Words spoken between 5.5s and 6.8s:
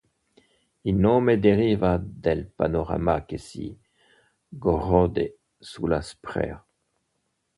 sulla Sprea.